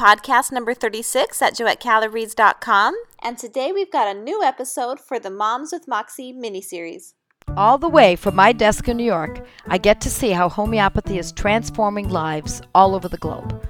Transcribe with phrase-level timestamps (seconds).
[0.00, 2.94] podcast number 36 at joettecalabrese.com.
[3.22, 7.12] And today we've got a new episode for the Moms with Moxie miniseries.
[7.54, 11.18] All the way from my desk in New York, I get to see how homeopathy
[11.18, 13.62] is transforming lives all over the globe.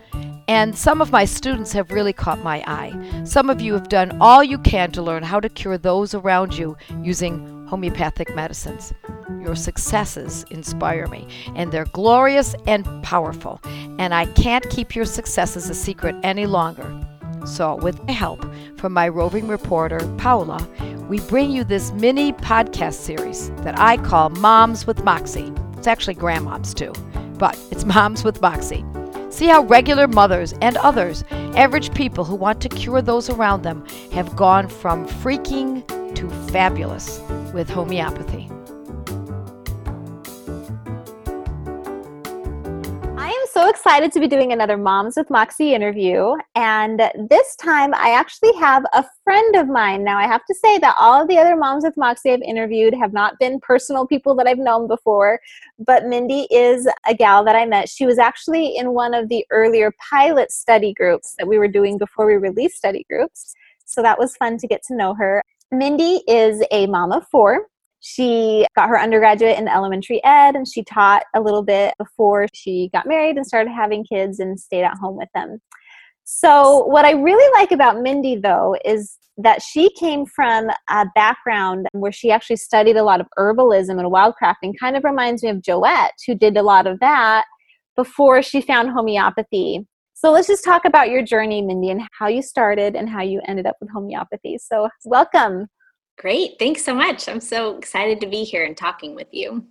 [0.46, 3.22] And some of my students have really caught my eye.
[3.24, 6.56] Some of you have done all you can to learn how to cure those around
[6.56, 8.92] you using homeopathic medicines.
[9.40, 13.60] Your successes inspire me, and they're glorious and powerful.
[13.98, 16.88] And I can't keep your successes a secret any longer.
[17.46, 18.44] So, with the help
[18.76, 20.66] from my roving reporter, Paola,
[21.08, 25.52] we bring you this mini podcast series that I call Moms with Moxie.
[25.78, 26.92] It's actually grandmoms too,
[27.38, 28.84] but it's Moms with Moxie.
[29.30, 33.86] See how regular mothers and others, average people who want to cure those around them,
[34.12, 37.20] have gone from freaking to fabulous
[37.54, 38.50] with homeopathy.
[43.60, 46.32] So excited to be doing another Moms with Moxie interview.
[46.54, 50.02] And this time I actually have a friend of mine.
[50.02, 52.94] Now, I have to say that all of the other Moms with Moxie I've interviewed
[52.94, 55.40] have not been personal people that I've known before,
[55.78, 57.90] but Mindy is a gal that I met.
[57.90, 61.98] She was actually in one of the earlier pilot study groups that we were doing
[61.98, 63.52] before we released study groups.
[63.84, 65.42] So that was fun to get to know her.
[65.70, 67.66] Mindy is a mom of four.
[68.00, 72.90] She got her undergraduate in elementary ed and she taught a little bit before she
[72.92, 75.60] got married and started having kids and stayed at home with them.
[76.24, 81.86] So, what I really like about Mindy, though, is that she came from a background
[81.92, 84.74] where she actually studied a lot of herbalism and wildcrafting.
[84.78, 87.46] Kind of reminds me of Joette, who did a lot of that
[87.96, 89.86] before she found homeopathy.
[90.14, 93.40] So let's just talk about your journey, Mindy, and how you started and how you
[93.48, 94.58] ended up with homeopathy.
[94.58, 95.66] So, welcome.
[96.20, 96.56] Great.
[96.58, 97.30] Thanks so much.
[97.30, 99.64] I'm so excited to be here and talking with you.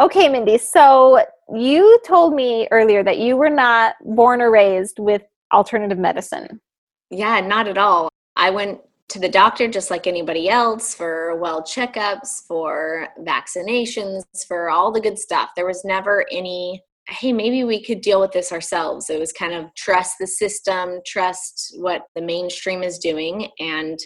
[0.00, 0.56] Okay, Mindy.
[0.56, 6.60] So you told me earlier that you were not born or raised with alternative medicine.
[7.10, 8.08] Yeah, not at all.
[8.36, 14.70] I went to the doctor just like anybody else for well checkups, for vaccinations, for
[14.70, 15.50] all the good stuff.
[15.56, 19.10] There was never any, hey, maybe we could deal with this ourselves.
[19.10, 23.48] It was kind of trust the system, trust what the mainstream is doing.
[23.58, 23.98] And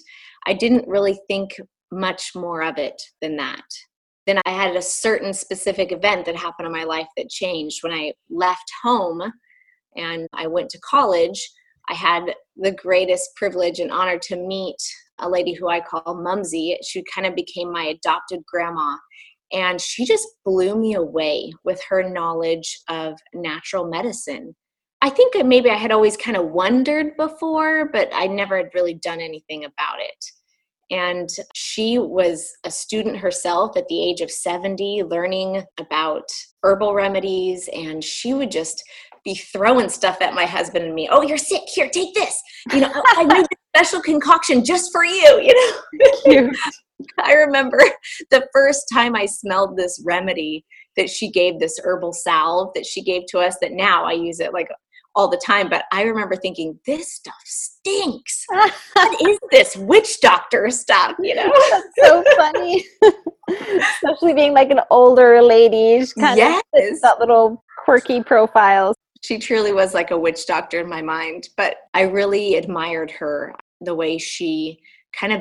[0.47, 3.65] I didn't really think much more of it than that.
[4.27, 7.83] Then I had a certain specific event that happened in my life that changed.
[7.83, 9.23] When I left home
[9.97, 11.51] and I went to college,
[11.89, 14.77] I had the greatest privilege and honor to meet
[15.19, 16.79] a lady who I call Mumsy.
[16.87, 18.97] She kind of became my adopted grandma.
[19.53, 24.55] And she just blew me away with her knowledge of natural medicine.
[25.03, 28.95] I think maybe I had always kind of wondered before, but I never had really
[28.95, 30.25] done anything about it.
[30.91, 36.29] And she was a student herself at the age of 70, learning about
[36.63, 37.69] herbal remedies.
[37.73, 38.83] And she would just
[39.25, 41.09] be throwing stuff at my husband and me.
[41.11, 41.63] Oh, you're sick.
[41.67, 42.41] Here, take this.
[42.73, 45.53] You know, I made this special concoction just for you.
[46.27, 46.51] You know,
[47.19, 47.79] I remember
[48.31, 50.65] the first time I smelled this remedy
[50.97, 54.41] that she gave, this herbal salve that she gave to us, that now I use
[54.41, 54.69] it like
[55.15, 55.69] all the time.
[55.69, 58.45] But I remember thinking, this stuff stinks.
[58.93, 61.17] what is this witch doctor stuff?
[61.21, 62.85] You know, that's so funny.
[63.49, 66.63] Especially being like an older lady, kind yes.
[66.75, 68.95] of that little quirky profile.
[69.23, 71.49] She truly was like a witch doctor in my mind.
[71.57, 74.81] But I really admired her, the way she
[75.19, 75.41] kind of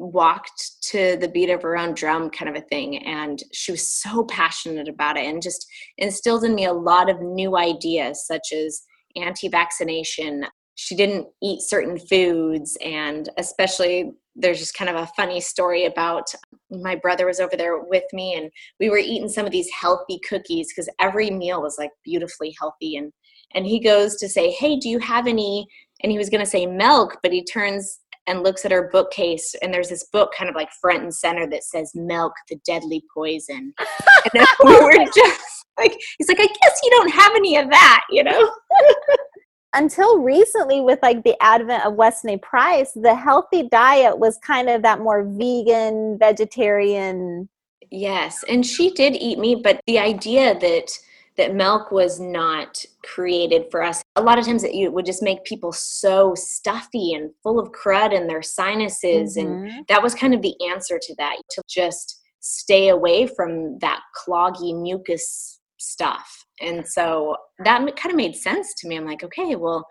[0.00, 3.86] walked to the beat of her own drum kind of a thing and she was
[3.86, 5.66] so passionate about it and just
[5.98, 8.80] instilled in me a lot of new ideas such as
[9.16, 10.46] anti vaccination.
[10.74, 16.32] She didn't eat certain foods, and especially there's just kind of a funny story about
[16.70, 20.18] my brother was over there with me, and we were eating some of these healthy
[20.28, 22.96] cookies because every meal was like beautifully healthy.
[22.96, 23.12] And
[23.54, 25.66] and he goes to say, "Hey, do you have any?"
[26.02, 29.54] And he was going to say milk, but he turns and looks at her bookcase
[29.62, 33.02] and there's this book kind of like front and center that says milk the deadly
[33.12, 37.56] poison and then we were just like he's like i guess you don't have any
[37.56, 38.54] of that you know
[39.74, 42.38] until recently with like the advent of Weston A.
[42.38, 47.48] Price, the healthy diet was kind of that more vegan, vegetarian.
[47.90, 50.90] Yes, and she did eat meat, but the idea that
[51.36, 54.02] that milk was not created for us.
[54.20, 58.12] A lot of times it would just make people so stuffy and full of crud
[58.12, 59.64] in their sinuses mm-hmm.
[59.64, 64.00] and that was kind of the answer to that to just stay away from that
[64.16, 66.44] cloggy mucus stuff.
[66.60, 68.96] And so that kind of made sense to me.
[68.96, 69.86] I'm like, okay, well,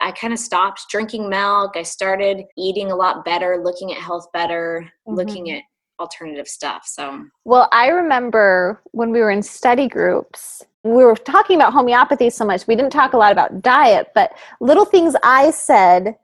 [0.00, 1.76] I kind of stopped drinking milk.
[1.76, 5.16] I started eating a lot better, looking at health better, mm-hmm.
[5.16, 5.62] looking at
[5.98, 6.82] alternative stuff.
[6.86, 12.30] So, well, I remember when we were in study groups, we were talking about homeopathy
[12.30, 16.16] so much, we didn't talk a lot about diet, but little things I said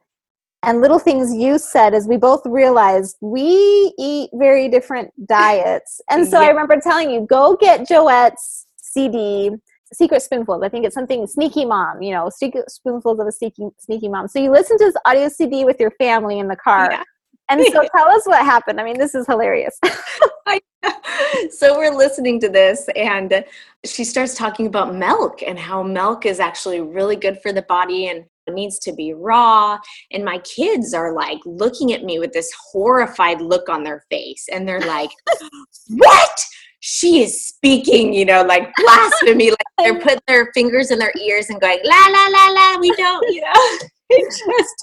[0.63, 6.03] and little things you said as we both realized we eat very different diets.
[6.11, 6.49] And so yeah.
[6.49, 9.51] I remember telling you, go get Joette's CD,
[9.93, 10.63] Secret Spoonfuls.
[10.63, 14.29] I think it's something Sneaky Mom, you know, Secret Spoonfuls of a Sneaky, sneaky Mom.
[14.29, 16.89] So you listen to this audio CD with your family in the car.
[16.91, 17.03] Yeah.
[17.51, 18.81] And so tell us what happened.
[18.81, 19.79] I mean, this is hilarious.
[21.51, 23.45] so we're listening to this, and
[23.85, 28.09] she starts talking about milk and how milk is actually really good for the body
[28.09, 29.79] and needs to be raw.
[30.11, 34.47] And my kids are like looking at me with this horrified look on their face,
[34.51, 35.11] and they're like,
[35.89, 36.45] What?
[36.83, 39.51] She is speaking, you know, like blasphemy.
[39.51, 42.91] like they're putting their fingers in their ears and going, La, la, la, la, we
[42.93, 43.53] don't, you know.
[43.53, 44.75] I just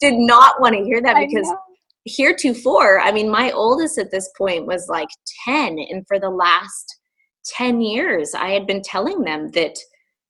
[0.00, 1.50] did not want to hear that because
[2.04, 5.08] heretofore, I mean, my oldest at this point was like
[5.44, 5.78] 10.
[5.78, 6.98] And for the last
[7.46, 9.78] 10 years, I had been telling them that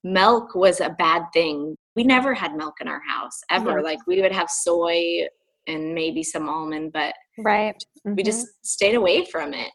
[0.03, 1.75] milk was a bad thing.
[1.95, 3.77] We never had milk in our house ever.
[3.77, 3.83] Yeah.
[3.83, 5.27] Like we would have soy
[5.67, 7.75] and maybe some almond, but right.
[8.05, 8.15] Mm-hmm.
[8.15, 9.71] We just stayed away from it.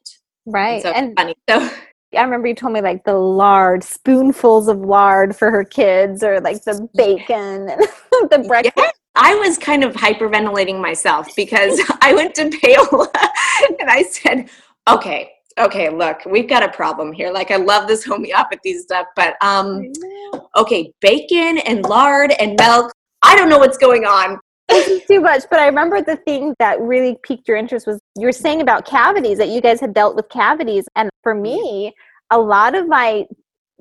[0.46, 0.74] Right.
[0.74, 1.34] And, so and funny.
[1.48, 1.70] So
[2.16, 6.40] I remember you told me like the lard, spoonfuls of lard for her kids, or
[6.40, 7.80] like the bacon and
[8.30, 8.74] the breakfast.
[8.76, 8.90] Yeah.
[9.16, 13.10] I was kind of hyperventilating myself because I went to Paola
[13.80, 14.48] and I said,
[14.88, 17.32] okay, okay, look, we've got a problem here.
[17.32, 19.92] Like, I love this homeopathy stuff, but um,
[20.54, 22.92] okay, bacon and lard and milk.
[23.22, 24.38] I don't know what's going on.
[24.68, 28.00] This is too much, but I remember the thing that really piqued your interest was
[28.16, 31.92] you were saying about cavities that you guys had dealt with cavities, and for me,
[32.30, 33.26] a lot of my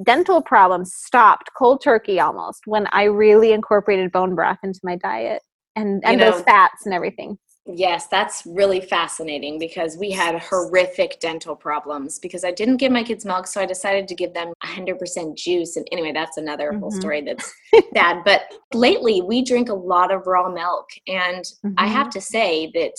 [0.03, 5.41] dental problems stopped cold turkey almost when I really incorporated bone broth into my diet
[5.75, 7.37] and and you know, those fats and everything.
[7.67, 13.03] Yes, that's really fascinating because we had horrific dental problems because I didn't give my
[13.03, 15.75] kids milk, so I decided to give them 100% juice.
[15.75, 16.81] And anyway, that's another mm-hmm.
[16.81, 17.51] whole story that's
[17.93, 18.41] bad But
[18.71, 21.73] lately, we drink a lot of raw milk, and mm-hmm.
[21.79, 22.93] I have to say that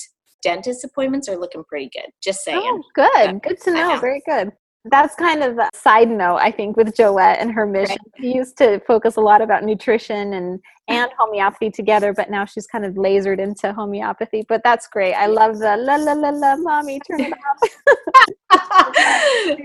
[0.46, 2.10] dentist appointments are looking pretty good.
[2.22, 2.60] Just saying.
[2.62, 3.42] Oh, good.
[3.42, 3.98] Good to know.
[3.98, 4.52] Very good
[4.90, 7.96] that's kind of a side note i think with joette and her mission.
[8.14, 8.22] Right.
[8.22, 12.66] she used to focus a lot about nutrition and and homeopathy together but now she's
[12.66, 15.14] kind of lasered into homeopathy but that's great.
[15.14, 17.58] I love the la la la la mommy turn it off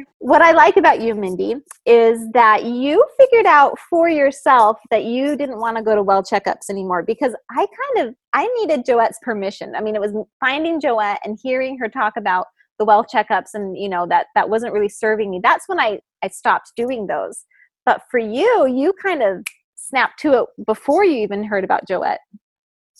[0.17, 5.35] what i like about you mindy is that you figured out for yourself that you
[5.35, 9.19] didn't want to go to well checkups anymore because i kind of i needed joette's
[9.21, 9.75] permission.
[9.75, 12.47] I mean it was finding joette and hearing her talk about
[12.81, 15.99] the well checkups and you know that that wasn't really serving me that's when i
[16.23, 17.45] i stopped doing those
[17.85, 19.43] but for you you kind of
[19.75, 22.17] snapped to it before you even heard about joette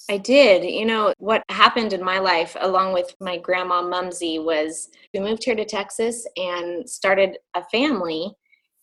[0.10, 0.64] I did.
[0.64, 5.44] You know, what happened in my life, along with my grandma Mumsy, was we moved
[5.44, 8.32] here to Texas and started a family.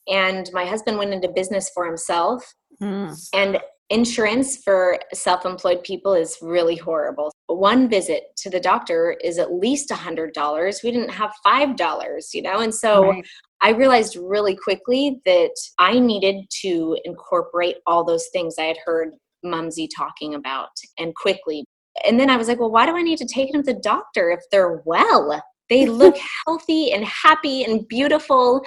[0.06, 2.55] And my husband went into business for himself.
[2.81, 3.19] Mm.
[3.35, 3.59] And
[3.90, 7.32] insurance for self-employed people is really horrible.
[7.46, 10.81] One visit to the doctor is at least a hundred dollars.
[10.82, 12.61] We didn't have five dollars you know?
[12.61, 13.26] And so right.
[13.61, 19.11] i realized really quickly that i needed to incorporate all those things i had heard
[19.43, 21.64] mumsy talking about and quickly.
[22.05, 23.81] And then i was like well why do i need to take them to the
[23.81, 25.40] doctor if they're well?
[25.69, 28.62] They look healthy and happy and beautiful.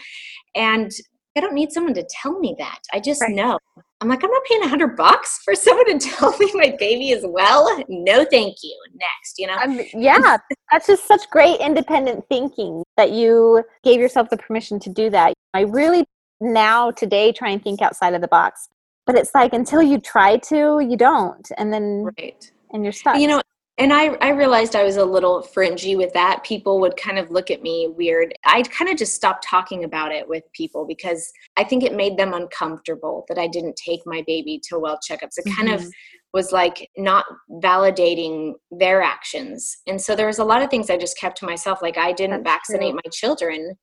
[0.56, 0.92] And
[1.36, 2.80] I don't need someone to tell me that.
[2.94, 3.34] I just right.
[3.34, 3.58] know.
[4.02, 7.12] I'm like, I'm not paying a hundred bucks for someone to tell me my baby
[7.12, 7.84] is well.
[7.88, 8.78] No, thank you.
[8.94, 9.56] Next, you know.
[9.56, 10.38] Um, yeah,
[10.72, 15.34] that's just such great independent thinking that you gave yourself the permission to do that.
[15.54, 16.06] I really
[16.42, 18.68] now today try and think outside of the box,
[19.06, 23.20] but it's like until you try to, you don't, and then right, and you're stuck.
[23.20, 23.42] You know,
[23.78, 26.44] and I, I realized I was a little fringy with that.
[26.44, 28.34] People would kind of look at me weird.
[28.46, 32.18] I kind of just stopped talking about it with people because I think it made
[32.18, 35.38] them uncomfortable that I didn't take my baby to well checkups.
[35.38, 35.86] It kind mm-hmm.
[35.86, 35.92] of
[36.34, 37.26] was like not
[37.64, 39.78] validating their actions.
[39.88, 41.82] And so there was a lot of things I just kept to myself.
[41.82, 43.00] Like I didn't That's vaccinate true.
[43.04, 43.76] my children.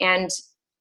[0.00, 0.30] And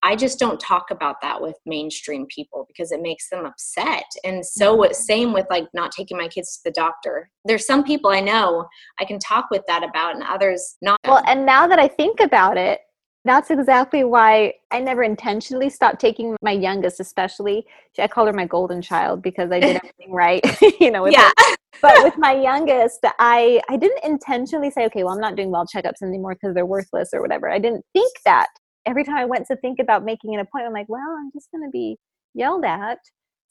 [0.03, 4.03] I just don't talk about that with mainstream people because it makes them upset.
[4.25, 7.29] And so, same with like not taking my kids to the doctor.
[7.45, 8.67] There's some people I know
[9.00, 11.00] I can talk with that about, and others not.
[11.05, 12.81] Well, and now that I think about it,
[13.24, 17.65] that's exactly why I never intentionally stopped taking my youngest, especially.
[17.98, 20.45] I call her my golden child because I did everything right,
[20.81, 21.07] you know.
[21.07, 21.31] yeah.
[21.38, 21.55] Her.
[21.81, 25.65] But with my youngest, I I didn't intentionally say, okay, well, I'm not doing well
[25.65, 27.50] checkups anymore because they're worthless or whatever.
[27.50, 28.48] I didn't think that
[28.86, 31.50] every time I went to think about making an appointment, I'm like, well, I'm just
[31.52, 31.98] going to be
[32.34, 33.00] yelled at.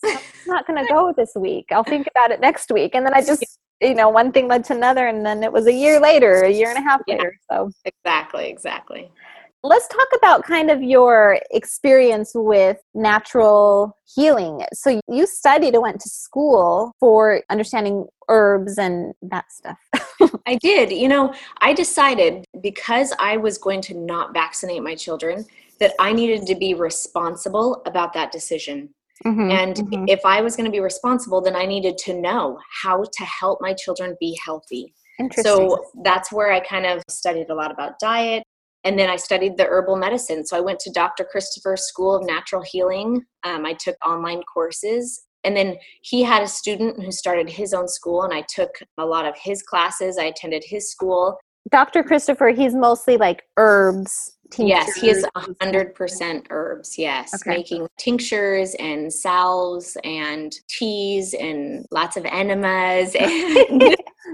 [0.04, 1.66] So I'm not going to go this week.
[1.70, 2.94] I'll think about it next week.
[2.94, 5.06] And then I just, you know, one thing led to another.
[5.06, 7.36] And then it was a year later, a year and a half yeah, later.
[7.50, 9.10] So exactly, exactly.
[9.64, 14.64] Let's talk about kind of your experience with natural healing.
[14.72, 19.78] So you studied and went to school for understanding herbs and that stuff.
[20.46, 20.90] I did.
[20.90, 25.44] You know, I decided because I was going to not vaccinate my children
[25.78, 28.88] that I needed to be responsible about that decision.
[29.24, 30.04] Mm-hmm, and mm-hmm.
[30.08, 33.60] if I was going to be responsible, then I needed to know how to help
[33.60, 34.94] my children be healthy.
[35.42, 38.42] So that's where I kind of studied a lot about diet.
[38.84, 40.44] And then I studied the herbal medicine.
[40.44, 41.24] So I went to Dr.
[41.24, 43.22] Christopher's School of Natural Healing.
[43.44, 45.24] Um, I took online courses.
[45.44, 49.04] And then he had a student who started his own school, and I took a
[49.04, 50.16] lot of his classes.
[50.16, 51.38] I attended his school.
[51.70, 52.04] Dr.
[52.04, 56.98] Christopher, he's mostly like herbs Yes, he is 100% herbs.
[56.98, 57.56] Yes, okay.
[57.58, 63.16] making tinctures and salves and teas and lots of enemas.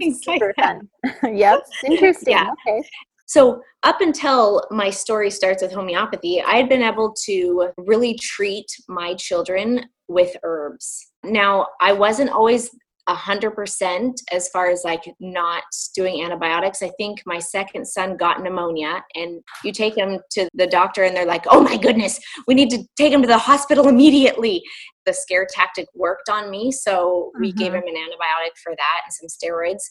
[0.00, 0.88] And Super fun.
[1.36, 2.32] yep, interesting.
[2.32, 2.50] Yeah.
[2.66, 2.88] Okay.
[3.28, 8.66] So, up until my story starts with homeopathy, I had been able to really treat
[8.88, 11.12] my children with herbs.
[11.22, 12.70] Now, I wasn't always
[13.08, 15.62] 100% as far as like not
[15.94, 16.82] doing antibiotics.
[16.82, 21.16] I think my second son got pneumonia, and you take him to the doctor, and
[21.16, 24.62] they're like, oh my goodness, we need to take him to the hospital immediately.
[25.06, 27.58] The scare tactic worked on me, so we mm-hmm.
[27.58, 29.82] gave him an antibiotic for that and some steroids.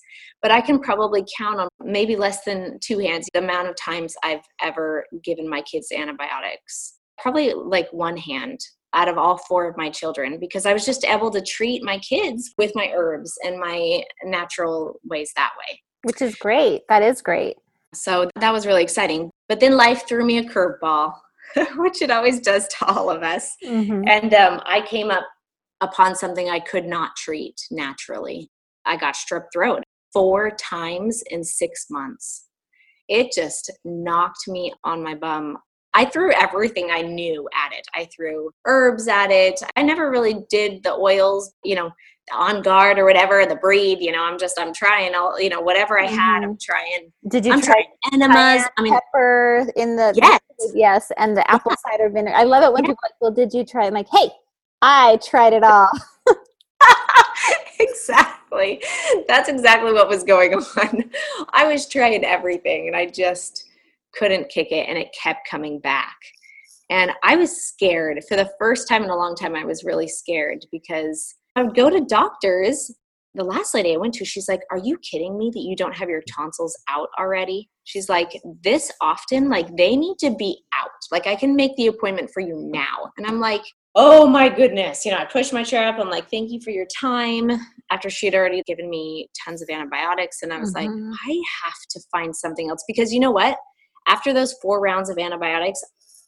[0.42, 4.16] But I can probably count on maybe less than two hands the amount of times
[4.24, 6.98] I've ever given my kids antibiotics.
[7.18, 8.60] Probably like one hand
[8.94, 11.98] out of all four of my children because I was just able to treat my
[12.00, 15.82] kids with my herbs and my natural ways that way.
[16.04, 16.82] Which is great.
[16.90, 17.58] That is great.
[17.94, 19.32] So that was really exciting.
[19.50, 21.14] But then life threw me a curveball,
[21.78, 23.56] which it always does to all of us.
[23.66, 24.04] Mm-hmm.
[24.08, 25.26] And um, I came up
[25.82, 28.50] upon something I could not treat naturally.
[28.86, 29.84] I got strep throat
[30.14, 32.48] four times in six months.
[33.08, 35.58] It just knocked me on my bum
[35.98, 37.88] I threw everything I knew at it.
[37.96, 39.60] I threw herbs at it.
[39.76, 41.90] I never really did the oils, you know,
[42.32, 45.60] on guard or whatever, the breed, you know, I'm just, I'm trying all, you know,
[45.60, 46.58] whatever I had, I'm mm-hmm.
[46.62, 47.12] trying.
[47.30, 47.84] Did you I'm try
[48.14, 48.68] enemas?
[48.78, 50.40] I mean, pepper in the, yes,
[50.76, 51.12] yes.
[51.18, 52.36] And the apple cider vinegar.
[52.36, 52.90] I love it when yeah.
[52.90, 53.88] people like, well, did you try?
[53.88, 54.30] I'm like, Hey,
[54.84, 55.90] I tried it all.
[57.80, 58.82] exactly.
[59.28, 61.12] That's exactly what was going on.
[61.52, 63.68] I was trying everything and I just,
[64.18, 66.16] couldn't kick it and it kept coming back.
[66.90, 68.22] And I was scared.
[68.28, 71.76] For the first time in a long time, I was really scared because I would
[71.76, 72.94] go to doctors.
[73.36, 75.96] The last lady I went to, she's like, Are you kidding me that you don't
[75.96, 77.70] have your tonsils out already?
[77.84, 78.30] She's like,
[78.64, 80.90] This often, like, they need to be out.
[81.12, 83.12] Like, I can make the appointment for you now.
[83.18, 83.64] And I'm like,
[84.00, 85.06] Oh my goodness.
[85.06, 86.00] You know, I pushed my chair up.
[86.00, 87.52] I'm like, Thank you for your time.
[87.90, 90.44] After she had already given me tons of antibiotics.
[90.44, 91.10] And I was mm-hmm.
[91.10, 93.58] like, I have to find something else because you know what?
[94.08, 95.84] after those four rounds of antibiotics,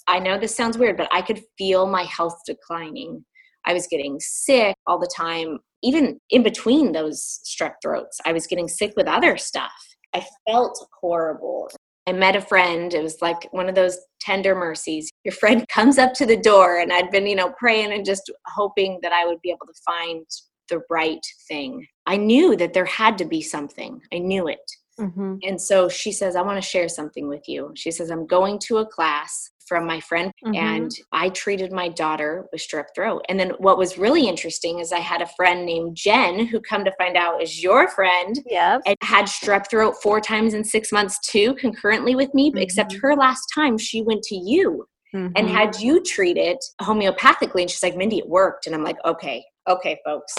[0.07, 3.25] I know this sounds weird, but I could feel my health declining.
[3.65, 8.19] I was getting sick all the time, even in between those strep throats.
[8.25, 9.71] I was getting sick with other stuff.
[10.13, 11.69] I felt horrible.
[12.09, 12.93] I met a friend.
[12.93, 15.11] It was like one of those tender mercies.
[15.23, 18.31] Your friend comes up to the door, and I'd been, you know, praying and just
[18.47, 20.25] hoping that I would be able to find
[20.69, 21.85] the right thing.
[22.05, 24.01] I knew that there had to be something.
[24.13, 24.59] I knew it.
[24.99, 25.35] Mm-hmm.
[25.43, 27.71] And so she says, I want to share something with you.
[27.75, 30.55] She says, I'm going to a class from my friend mm-hmm.
[30.55, 33.23] and I treated my daughter with strep throat.
[33.29, 36.83] And then what was really interesting is I had a friend named Jen who come
[36.83, 38.37] to find out is your friend.
[38.45, 38.79] Yeah.
[38.85, 42.57] And had strep throat four times in six months too, concurrently with me, mm-hmm.
[42.57, 44.85] except her last time she went to you.
[45.11, 45.47] And mm-hmm.
[45.47, 48.67] had you treat it homeopathically, and she's like, Mindy, it worked.
[48.67, 50.35] And I'm like, okay, okay, folks,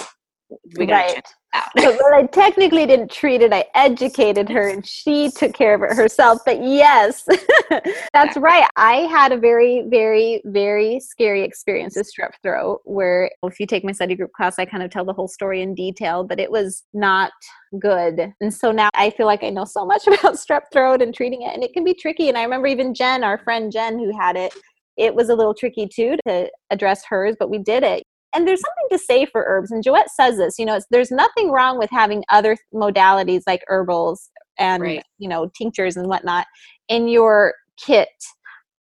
[0.76, 1.26] we got right.
[1.74, 3.52] Well, I technically didn't treat it.
[3.52, 6.40] I educated her and she took care of it herself.
[6.44, 7.26] But yes,
[8.12, 8.68] that's right.
[8.76, 13.84] I had a very, very, very scary experience with strep throat where if you take
[13.84, 16.50] my study group class, I kind of tell the whole story in detail, but it
[16.50, 17.32] was not
[17.80, 18.32] good.
[18.40, 21.42] And so now I feel like I know so much about strep throat and treating
[21.42, 22.28] it, and it can be tricky.
[22.28, 24.52] And I remember even Jen, our friend Jen, who had it,
[24.96, 28.60] it was a little tricky too to address hers, but we did it and there's
[28.60, 31.90] something to say for herbs and joette says this you know there's nothing wrong with
[31.90, 35.04] having other modalities like herbals and right.
[35.18, 36.46] you know tinctures and whatnot
[36.88, 38.08] in your kit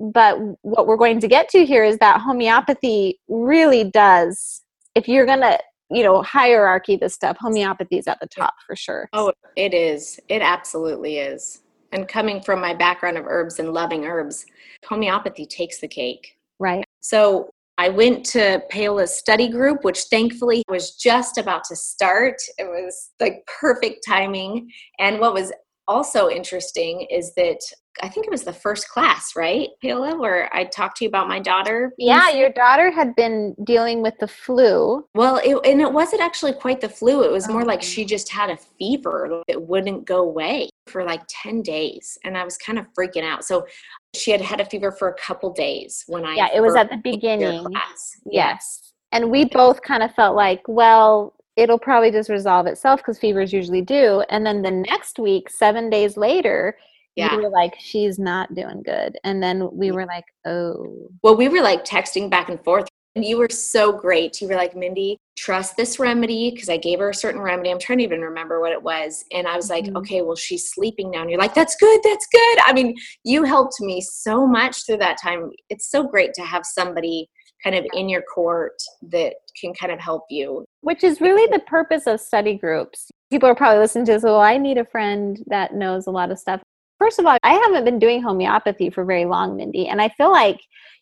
[0.01, 4.63] but what we're going to get to here is that homeopathy really does
[4.95, 5.59] if you're gonna
[5.91, 9.09] you know hierarchy this stuff homeopathy is at the top for sure.
[9.13, 10.19] Oh it is.
[10.29, 11.63] It absolutely is.
[11.93, 14.47] And coming from my background of herbs and loving herbs
[14.85, 16.37] homeopathy takes the cake.
[16.59, 16.85] Right.
[17.01, 22.37] So I went to Paola's study group, which thankfully was just about to start.
[22.57, 24.71] It was like perfect timing.
[24.99, 25.53] And what was
[25.89, 27.59] also interesting is that
[28.03, 31.29] I think it was the first class, right, Paola, where I talked to you about
[31.29, 31.93] my daughter.
[31.99, 35.07] Yeah, your daughter had been dealing with the flu.
[35.15, 37.23] Well, it, and it wasn't actually quite the flu.
[37.23, 37.83] It was more like oh.
[37.83, 39.43] she just had a fever.
[39.49, 42.19] that wouldn't go away for like 10 days.
[42.25, 43.45] And I was kind of freaking out.
[43.45, 43.67] So
[44.15, 46.35] she had had a fever for a couple days when I.
[46.35, 47.67] Yeah, it was at the beginning.
[47.71, 48.93] Yes, Yes.
[49.13, 53.53] And we both kind of felt like, well, it'll probably just resolve itself because fevers
[53.53, 54.25] usually do.
[54.29, 56.77] And then the next week, seven days later,
[57.17, 57.37] yeah.
[57.37, 59.19] we were like, she's not doing good.
[59.25, 61.09] And then we were like, oh.
[61.23, 62.89] Well, we were like texting back and forth.
[63.17, 64.41] And you were so great.
[64.41, 67.71] You were like, Mindy, trust this remedy because I gave her a certain remedy.
[67.71, 69.25] I'm trying to even remember what it was.
[69.33, 69.97] And I was like, mm-hmm.
[69.99, 71.21] okay, well, she's sleeping now.
[71.21, 72.01] And you're like, that's good.
[72.03, 72.59] That's good.
[72.65, 75.51] I mean, you helped me so much through that time.
[75.71, 77.29] It's so great to have somebody
[77.63, 78.75] kind of in your court
[79.11, 80.65] that can kind of help you.
[80.81, 83.11] Which is really the purpose of study groups.
[83.31, 86.31] People are probably listening to this, well, I need a friend that knows a lot
[86.31, 86.61] of stuff.
[86.99, 90.31] First of all, I haven't been doing homeopathy for very long, Mindy, and I feel
[90.31, 90.59] like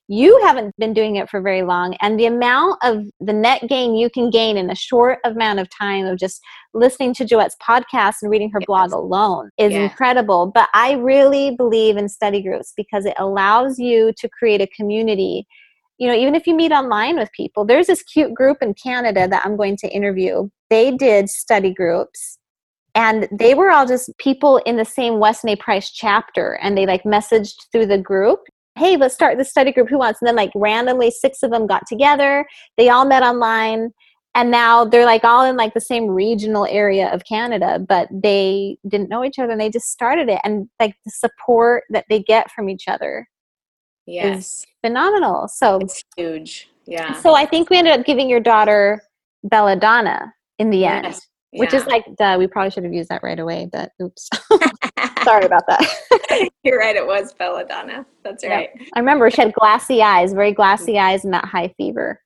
[0.08, 3.94] you haven't been doing it for very long and the amount of the net gain
[3.94, 6.40] you can gain in a short amount of time of just
[6.74, 8.66] listening to Joette's podcast and reading her yes.
[8.66, 9.80] blog alone is yeah.
[9.84, 14.66] incredible but i really believe in study groups because it allows you to create a
[14.66, 15.46] community
[15.98, 19.28] you know even if you meet online with people there's this cute group in canada
[19.28, 22.38] that i'm going to interview they did study groups
[22.94, 25.56] and they were all just people in the same Weston A.
[25.56, 28.40] Price chapter, and they like messaged through the group,
[28.76, 29.88] "Hey, let's start the study group.
[29.88, 32.46] Who wants?" And then like randomly, six of them got together.
[32.76, 33.90] They all met online,
[34.34, 38.76] and now they're like all in like the same regional area of Canada, but they
[38.88, 40.40] didn't know each other, and they just started it.
[40.44, 43.26] And like the support that they get from each other,
[44.06, 45.48] yes, phenomenal.
[45.48, 46.68] So it's huge.
[46.84, 47.12] Yeah.
[47.20, 49.00] So I think we ended up giving your daughter
[49.44, 51.06] Belladonna in the end.
[51.06, 54.28] Yes which is like duh, we probably should have used that right away but oops
[55.24, 60.02] sorry about that you're right it was belladonna that's right i remember she had glassy
[60.02, 62.20] eyes very glassy eyes and that high fever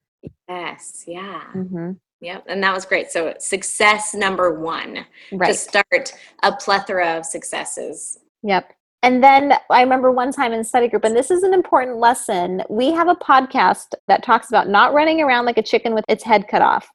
[0.49, 1.93] yes yeah mm-hmm.
[2.23, 3.11] Yep, and that was great.
[3.11, 5.49] So, success number one right.
[5.49, 8.19] to start a plethora of successes.
[8.43, 8.73] Yep.
[9.03, 12.63] And then I remember one time in study group, and this is an important lesson.
[12.71, 16.25] We have a podcast that talks about not running around like a chicken with its
[16.25, 16.89] head cut off.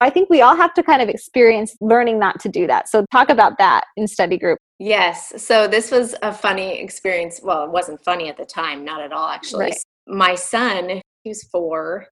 [0.00, 2.88] I think we all have to kind of experience learning not to do that.
[2.88, 4.58] So, talk about that in study group.
[4.78, 5.32] Yes.
[5.36, 7.40] So, this was a funny experience.
[7.42, 9.66] Well, it wasn't funny at the time, not at all, actually.
[9.66, 9.84] Right.
[10.06, 12.06] My son, who's four,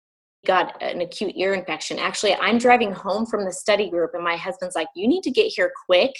[0.46, 1.98] got an acute ear infection.
[1.98, 5.30] Actually, I'm driving home from the study group, and my husband's like, You need to
[5.30, 6.12] get here quick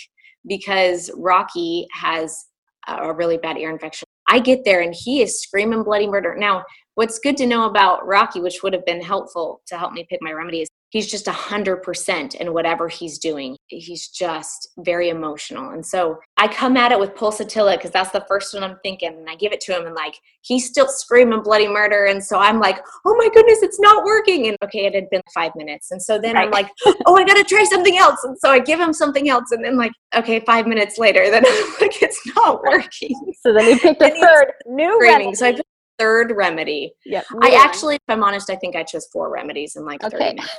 [0.46, 2.46] because Rocky has
[2.86, 4.06] a really bad ear infection.
[4.28, 6.36] I get there and he is screaming bloody murder.
[6.36, 10.06] Now, what's good to know about Rocky, which would have been helpful to help me
[10.08, 13.56] pick my remedy, he's just a hundred percent in whatever he's doing.
[13.66, 15.70] He's just very emotional.
[15.70, 19.08] And so I come at it with pulsatilla because that's the first one I'm thinking.
[19.08, 22.06] And I give it to him and like he's still screaming bloody murder.
[22.06, 24.48] And so I'm like, oh my goodness, it's not working.
[24.48, 25.90] And okay, it had been five minutes.
[25.90, 26.46] And so then right.
[26.46, 26.70] I'm like,
[27.06, 28.24] oh, I gotta try something else.
[28.24, 29.50] And so I give him something else.
[29.50, 33.14] And then like, okay, five minutes later, then I'm like, it's not working.
[33.42, 35.34] So then you picked a third new remedy.
[35.34, 35.58] So I
[35.98, 36.92] third remedy.
[37.04, 37.26] Yep.
[37.42, 40.18] I actually, if I'm honest, I think I chose four remedies in like okay.
[40.18, 40.56] 30 minutes.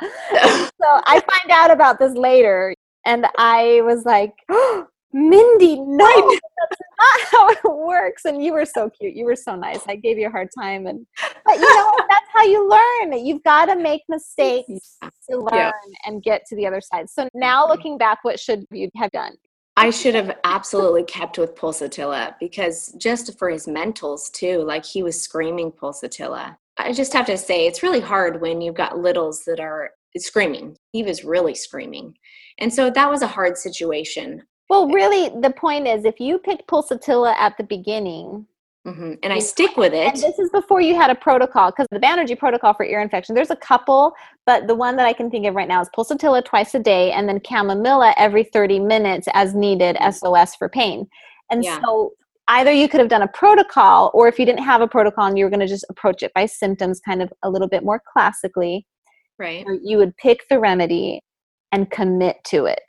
[0.80, 2.74] so I find out about this later,
[3.06, 8.24] and I was like, oh, Mindy, no, that's not how it works.
[8.24, 9.14] And you were so cute.
[9.14, 9.86] You were so nice.
[9.86, 11.06] I gave you a hard time, and
[11.44, 13.24] but you know that's how you learn.
[13.24, 14.98] You've got to make mistakes
[15.30, 15.70] to learn yeah.
[16.06, 17.08] and get to the other side.
[17.08, 17.70] So now, mm-hmm.
[17.70, 19.36] looking back, what should you have done?
[19.76, 25.02] I should have absolutely kept with Pulsatilla because just for his mentals too, like he
[25.02, 26.56] was screaming Pulsatilla.
[26.78, 30.76] I just have to say, it's really hard when you've got littles that are screaming.
[30.92, 32.14] He was really screaming.
[32.58, 34.42] And so that was a hard situation.
[34.70, 38.46] Well, really, the point is if you picked Pulsatilla at the beginning,
[38.86, 39.14] Mm-hmm.
[39.22, 40.08] And I stick with it.
[40.08, 43.34] And this is before you had a protocol because the Banerjee protocol for ear infection.
[43.34, 44.12] There's a couple,
[44.44, 47.12] but the one that I can think of right now is Pulsatilla twice a day,
[47.12, 50.58] and then Chamomilla every 30 minutes as needed, SOS mm-hmm.
[50.58, 51.08] for pain.
[51.50, 51.80] And yeah.
[51.82, 52.12] so
[52.48, 55.38] either you could have done a protocol, or if you didn't have a protocol and
[55.38, 58.02] you were going to just approach it by symptoms, kind of a little bit more
[58.12, 58.86] classically,
[59.38, 59.64] right?
[59.82, 61.22] You would pick the remedy
[61.72, 62.84] and commit to it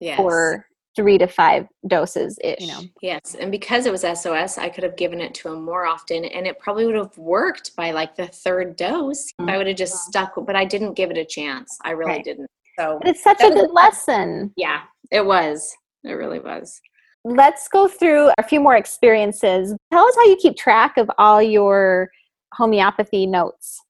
[0.00, 0.16] yes.
[0.16, 0.67] for
[0.98, 2.60] three to five doses ish.
[2.60, 2.80] You know.
[3.00, 6.24] Yes, and because it was SOS, I could have given it to him more often,
[6.24, 9.32] and it probably would have worked by like the third dose.
[9.40, 9.48] Mm-hmm.
[9.48, 11.78] I would have just stuck, but I didn't give it a chance.
[11.84, 12.24] I really right.
[12.24, 12.48] didn't.
[12.76, 14.52] So but it's such a good lesson.
[14.56, 14.80] Yeah,
[15.12, 15.76] it was.
[16.02, 16.80] It really was.
[17.24, 19.74] Let's go through a few more experiences.
[19.92, 22.10] Tell us how you keep track of all your
[22.54, 23.80] homeopathy notes.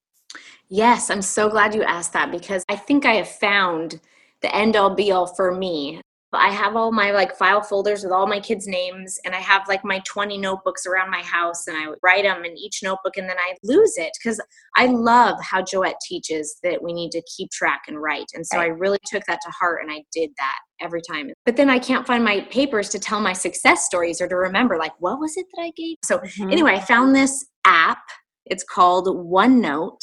[0.68, 4.01] Yes, I'm so glad you asked that because I think I have found
[4.42, 8.12] the end all be all for me I have all my like file folders with
[8.12, 11.77] all my kids' names, and I have like my 20 notebooks around my house, and
[11.77, 14.41] I write them in each notebook, and then I lose it because
[14.77, 18.27] I love how Joette teaches that we need to keep track and write.
[18.35, 18.64] And so right.
[18.64, 21.31] I really took that to heart, and I did that every time.
[21.47, 24.77] But then I can't find my papers to tell my success stories or to remember,
[24.77, 25.97] like, what was it that I gave?
[26.05, 26.51] So, mm-hmm.
[26.51, 28.03] anyway, I found this app.
[28.45, 30.01] It's called OneNote,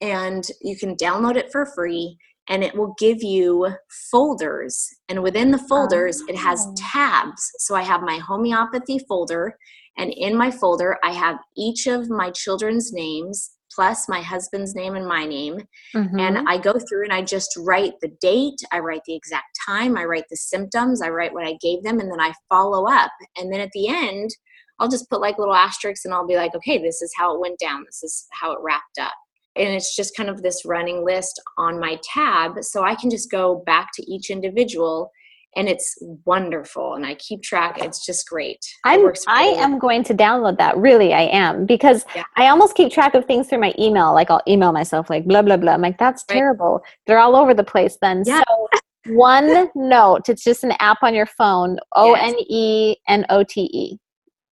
[0.00, 3.68] and you can download it for free and it will give you
[4.10, 4.88] folders.
[5.08, 6.26] And within the folders, oh.
[6.28, 6.74] it has oh.
[6.76, 7.50] tabs.
[7.58, 9.56] So I have my homeopathy folder,
[9.98, 14.94] and in my folder, I have each of my children's names plus my husband's name
[14.94, 15.60] and my name.
[15.94, 16.18] Mm-hmm.
[16.18, 19.98] And I go through and I just write the date, I write the exact time,
[19.98, 23.12] I write the symptoms, I write what I gave them, and then I follow up.
[23.36, 24.30] And then at the end,
[24.78, 27.40] I'll just put like little asterisks and I'll be like, okay, this is how it
[27.40, 27.84] went down.
[27.84, 29.12] This is how it wrapped up
[29.56, 33.30] and it's just kind of this running list on my tab so i can just
[33.30, 35.10] go back to each individual
[35.56, 40.14] and it's wonderful and i keep track it's just great i'm i am going to
[40.14, 42.22] download that really i am because yeah.
[42.36, 45.42] i almost keep track of things through my email like i'll email myself like blah
[45.42, 46.36] blah blah i'm like that's right.
[46.36, 48.42] terrible they're all over the place then yeah.
[48.46, 48.68] so
[49.14, 52.98] one note it's just an app on your phone o-n-e-n-o-t-e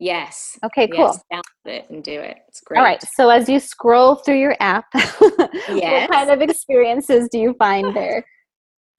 [0.04, 0.60] Yes.
[0.66, 1.18] Okay, cool.
[1.32, 2.40] Yes, it and do it.
[2.50, 2.78] It's great.
[2.78, 3.02] All right.
[3.16, 5.30] So as you scroll through your app, yes.
[5.70, 8.26] what kind of experiences do you find there?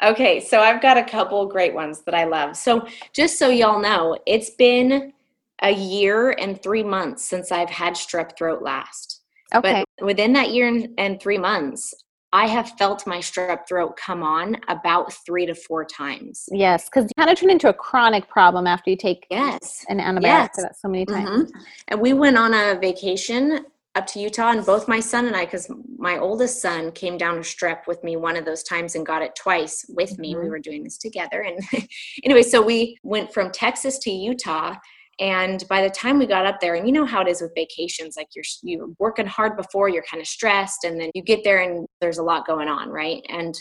[0.03, 2.57] Okay, so I've got a couple great ones that I love.
[2.57, 5.13] So just so y'all know, it's been
[5.61, 9.21] a year and three months since I've had strep throat last.
[9.55, 9.85] Okay.
[9.99, 11.93] But within that year and three months,
[12.35, 16.49] I have felt my strep throat come on about three to four times.
[16.51, 19.85] Yes, because it kind of turned into a chronic problem after you take yes.
[19.89, 20.81] an antibiotic yes.
[20.81, 21.53] so many times.
[21.53, 21.63] Mm-hmm.
[21.89, 25.45] And we went on a vacation up to Utah, and both my son and I,
[25.45, 29.07] because my oldest son came down with strep with me one of those times and
[29.07, 30.23] got it twice with mm-hmm.
[30.23, 30.35] me.
[30.35, 30.51] We mm-hmm.
[30.51, 31.43] were doing this together.
[31.43, 31.61] And
[32.25, 34.75] anyway, so we went from Texas to Utah
[35.21, 37.53] and by the time we got up there and you know how it is with
[37.55, 41.45] vacations like you're you're working hard before you're kind of stressed and then you get
[41.45, 43.25] there and there's a lot going on right?
[43.29, 43.55] And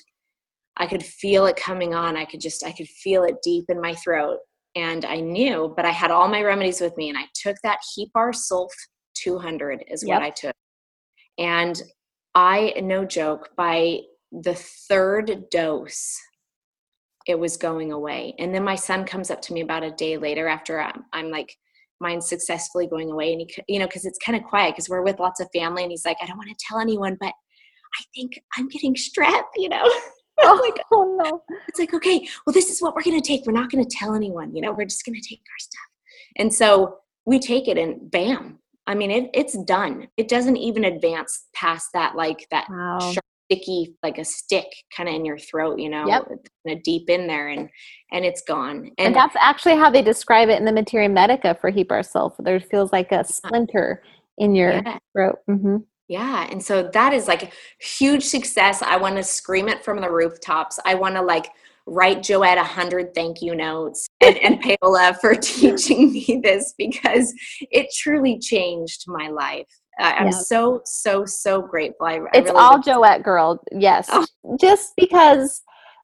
[0.78, 2.18] i could feel it coming on.
[2.18, 4.40] I could just i could feel it deep in my throat.
[4.76, 7.80] And i knew but i had all my remedies with me and i took that
[7.98, 8.72] hepar sulf
[9.16, 10.16] 200 is yep.
[10.16, 10.56] what i took.
[11.38, 11.82] And
[12.34, 14.00] i no joke by
[14.32, 16.18] the third dose
[17.28, 18.36] it was going away.
[18.40, 21.32] And then my son comes up to me about a day later after I'm, I'm
[21.32, 21.56] like,
[22.00, 23.32] mine's successfully going away.
[23.34, 25.84] And he, you know, because it's kind of quiet because we're with lots of family.
[25.84, 29.44] And he's like, I don't want to tell anyone, but I think I'm getting strep,
[29.56, 29.84] you know.
[30.42, 31.42] oh, like, oh no.
[31.68, 33.46] It's like, okay, well, this is what we're going to take.
[33.46, 35.90] We're not going to tell anyone, you know, we're just going to take our stuff.
[36.38, 38.60] And so we take it and bam.
[38.86, 40.10] I mean, it, it's done.
[40.18, 43.00] It doesn't even advance past that, like that wow.
[43.00, 46.26] sharp sticky like a stick kind of in your throat you know yep.
[46.28, 47.70] kind of deep in there and
[48.12, 51.56] and it's gone and, and, that's actually how they describe it in the materia medica
[51.60, 54.04] for sulf there feels like a splinter
[54.38, 54.98] in your yeah.
[55.14, 55.78] throat mm-hmm.
[56.08, 60.10] yeah and so that is like huge success i want to scream it from the
[60.10, 61.50] rooftops i want to like
[61.86, 67.34] write Joette a hundred thank you notes and, and Paola for teaching me this because
[67.60, 69.68] it truly changed my life.
[70.00, 70.48] I'm yes.
[70.48, 72.08] so so so grateful.
[72.08, 73.64] I, it's really all Joette girl.
[73.72, 74.26] Yes, oh.
[74.60, 75.62] just because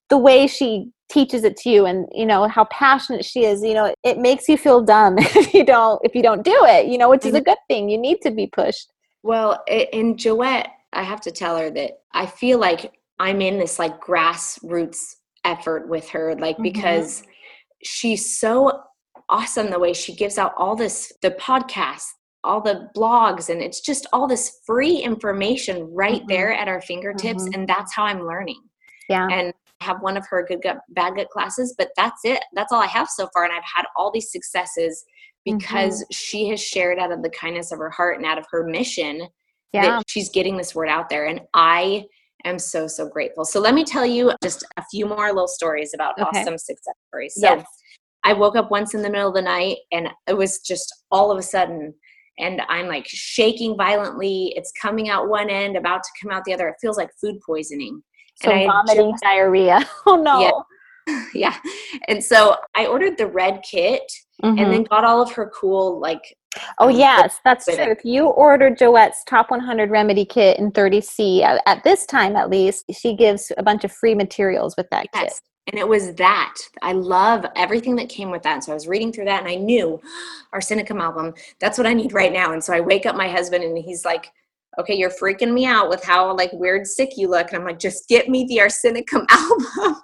[0.09, 3.73] the way she teaches it to you and you know how passionate she is you
[3.73, 6.97] know it makes you feel dumb if you don't if you don't do it you
[6.97, 8.91] know which is a good thing you need to be pushed
[9.23, 13.79] well in joette i have to tell her that i feel like i'm in this
[13.79, 16.63] like grassroots effort with her like mm-hmm.
[16.63, 17.23] because
[17.83, 18.83] she's so
[19.29, 22.05] awesome the way she gives out all this the podcast
[22.43, 26.27] all the blogs and it's just all this free information right mm-hmm.
[26.27, 27.59] there at our fingertips mm-hmm.
[27.59, 28.59] and that's how i'm learning
[29.09, 32.41] yeah and I have one of her good gut bad gut classes but that's it
[32.53, 35.03] that's all i have so far and i've had all these successes
[35.45, 36.13] because mm-hmm.
[36.13, 39.27] she has shared out of the kindness of her heart and out of her mission
[39.73, 39.85] yeah.
[39.85, 42.05] that she's getting this word out there and i
[42.45, 45.93] am so so grateful so let me tell you just a few more little stories
[45.93, 46.39] about okay.
[46.39, 47.65] awesome success stories so yes.
[48.23, 51.31] i woke up once in the middle of the night and it was just all
[51.31, 51.93] of a sudden
[52.39, 54.53] and I'm like shaking violently.
[54.55, 56.67] It's coming out one end, about to come out the other.
[56.67, 58.01] It feels like food poisoning.
[58.41, 59.87] So and vomiting, just, diarrhea.
[60.05, 60.63] Oh no.
[61.07, 61.25] Yeah.
[61.33, 61.57] yeah.
[62.07, 64.03] And so I ordered the red kit
[64.43, 64.57] mm-hmm.
[64.57, 66.21] and then got all of her cool like
[66.79, 67.75] Oh um, yes, that's true.
[67.75, 67.89] It.
[67.89, 72.49] If you ordered Joette's Top 100 Remedy Kit in 30C at, at, this time at
[72.49, 75.23] least, she gives a bunch of free materials with that yes.
[75.23, 76.55] kit and it was that.
[76.81, 78.55] I love everything that came with that.
[78.55, 80.01] And so i was reading through that and i knew
[80.53, 82.53] our arsenicum album that's what i need right now.
[82.53, 84.31] And so i wake up my husband and he's like
[84.79, 87.49] okay you're freaking me out with how like weird sick you look.
[87.49, 90.01] And i'm like just get me the arsenicum album.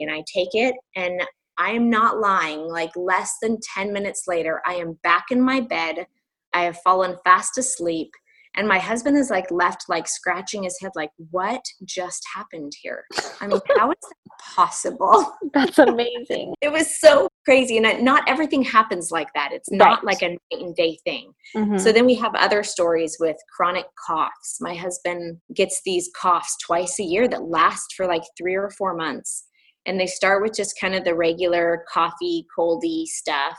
[0.00, 1.22] And i take it and
[1.56, 2.68] I am not lying.
[2.68, 6.06] Like less than 10 minutes later, I am back in my bed.
[6.52, 8.10] I have fallen fast asleep
[8.56, 13.04] and my husband is like left like scratching his head like what just happened here?
[13.40, 15.32] I mean how is that possible?
[15.54, 16.54] That's amazing.
[16.60, 19.50] It was so crazy and not everything happens like that.
[19.52, 20.04] It's not right.
[20.04, 21.32] like a night and day thing.
[21.56, 21.78] Mm-hmm.
[21.78, 24.58] so then we have other stories with chronic coughs.
[24.60, 28.94] My husband gets these coughs twice a year that last for like three or four
[28.94, 29.46] months
[29.86, 33.58] and they start with just kind of the regular coffee coldy stuff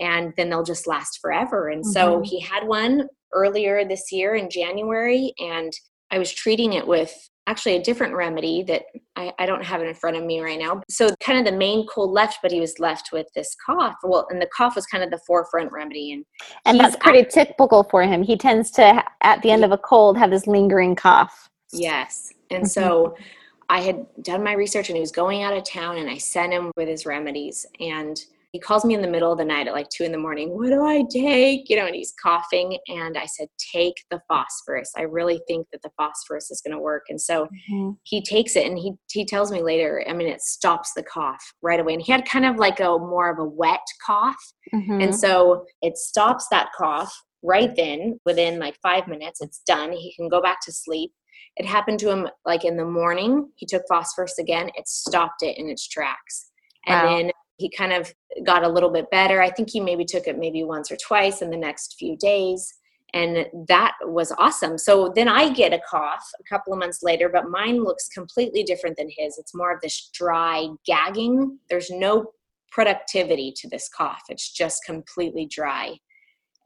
[0.00, 1.68] and then they'll just last forever.
[1.68, 1.92] And mm-hmm.
[1.92, 5.72] so he had one earlier this year in January, and
[6.10, 7.14] I was treating it with
[7.46, 8.82] actually a different remedy that
[9.16, 10.82] I, I, don't have it in front of me right now.
[10.88, 13.96] So kind of the main cold left, but he was left with this cough.
[14.04, 16.12] Well, and the cough was kind of the forefront remedy.
[16.12, 16.24] And
[16.64, 18.22] and that's pretty at, typical for him.
[18.22, 21.48] He tends to, at the end of a cold, have this lingering cough.
[21.72, 22.32] Yes.
[22.50, 23.22] And so mm-hmm.
[23.68, 26.52] I had done my research and he was going out of town and I sent
[26.52, 28.20] him with his remedies and
[28.52, 30.50] he calls me in the middle of the night at like two in the morning.
[30.50, 31.70] What do I take?
[31.70, 32.78] You know, and he's coughing.
[32.88, 34.90] And I said, take the phosphorus.
[34.96, 37.04] I really think that the phosphorus is going to work.
[37.08, 37.90] And so mm-hmm.
[38.02, 41.52] he takes it and he, he tells me later, I mean, it stops the cough
[41.62, 41.94] right away.
[41.94, 44.42] And he had kind of like a more of a wet cough.
[44.74, 45.00] Mm-hmm.
[45.00, 49.40] And so it stops that cough right then within like five minutes.
[49.40, 49.92] It's done.
[49.92, 51.12] He can go back to sleep.
[51.56, 53.50] It happened to him like in the morning.
[53.56, 54.70] He took phosphorus again.
[54.76, 56.50] It stopped it in its tracks.
[56.86, 57.16] And wow.
[57.16, 57.30] then
[57.60, 58.12] he kind of
[58.44, 59.42] got a little bit better.
[59.42, 62.74] I think he maybe took it maybe once or twice in the next few days.
[63.12, 64.78] And that was awesome.
[64.78, 68.62] So then I get a cough a couple of months later, but mine looks completely
[68.62, 69.36] different than his.
[69.36, 71.58] It's more of this dry gagging.
[71.68, 72.32] There's no
[72.70, 75.96] productivity to this cough, it's just completely dry.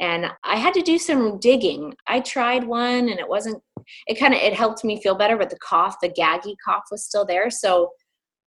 [0.01, 1.95] And I had to do some digging.
[2.07, 3.63] I tried one and it wasn't,
[4.07, 7.05] it kind of, it helped me feel better, but the cough, the gaggy cough was
[7.05, 7.49] still there.
[7.49, 7.91] So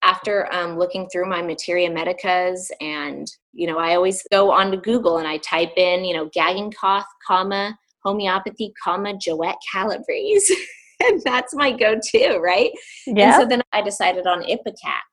[0.05, 4.77] after um, looking through my materia medicas and you know i always go on to
[4.77, 10.55] google and i type in you know gagging cough comma homeopathy comma joette calabrese.
[11.07, 12.71] And that's my go-to right?
[13.05, 13.35] Yeah.
[13.35, 15.03] and so then i decided on ipecac.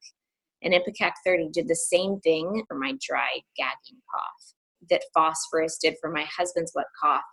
[0.62, 4.55] And ipecac 30 did the same thing for my dry gagging cough
[4.90, 7.24] that phosphorus did for my husband's wet cough